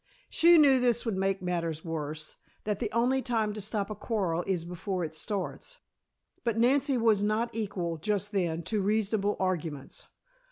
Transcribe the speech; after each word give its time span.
She 0.29 0.57
knew 0.57 0.79
this 0.79 1.05
would 1.05 1.15
make 1.15 1.43
matters 1.43 1.85
worse; 1.85 2.35
that 2.63 2.79
the 2.79 2.91
only 2.91 3.21
time 3.21 3.53
to 3.53 3.61
stop 3.61 3.91
a 3.91 3.95
quarrel 3.95 4.43
is 4.47 4.65
before 4.65 5.05
it 5.05 5.13
starts, 5.13 5.77
but 6.43 6.57
Nancy 6.57 6.97
was 6.97 7.21
not 7.21 7.51
equal, 7.53 7.97
just 7.97 8.31
then, 8.31 8.63
to 8.63 8.81
reasonable 8.81 9.37
arguments. 9.39 10.07